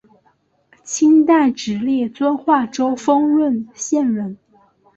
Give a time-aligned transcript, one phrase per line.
[0.83, 4.35] 清代直隶遵化州丰润县人。